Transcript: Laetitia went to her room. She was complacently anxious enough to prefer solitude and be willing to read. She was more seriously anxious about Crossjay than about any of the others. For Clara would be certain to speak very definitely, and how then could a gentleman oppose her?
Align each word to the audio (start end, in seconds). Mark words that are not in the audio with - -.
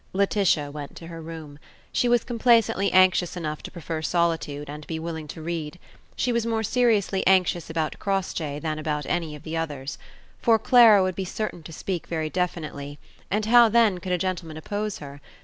Laetitia 0.13 0.71
went 0.71 0.95
to 0.95 1.05
her 1.05 1.21
room. 1.21 1.59
She 1.91 2.09
was 2.09 2.23
complacently 2.23 2.91
anxious 2.91 3.37
enough 3.37 3.61
to 3.61 3.69
prefer 3.69 4.01
solitude 4.01 4.67
and 4.67 4.87
be 4.87 4.97
willing 4.97 5.27
to 5.27 5.43
read. 5.43 5.77
She 6.15 6.31
was 6.31 6.43
more 6.43 6.63
seriously 6.63 7.23
anxious 7.27 7.69
about 7.69 7.99
Crossjay 7.99 8.57
than 8.57 8.79
about 8.79 9.05
any 9.05 9.35
of 9.35 9.43
the 9.43 9.55
others. 9.55 9.99
For 10.41 10.57
Clara 10.57 11.03
would 11.03 11.15
be 11.15 11.23
certain 11.23 11.61
to 11.61 11.71
speak 11.71 12.07
very 12.07 12.31
definitely, 12.31 12.97
and 13.29 13.45
how 13.45 13.69
then 13.69 13.99
could 13.99 14.11
a 14.11 14.17
gentleman 14.17 14.57
oppose 14.57 14.97
her? 14.97 15.21